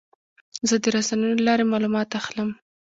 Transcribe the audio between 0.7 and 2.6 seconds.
د رسنیو له لارې معلومات اخلم.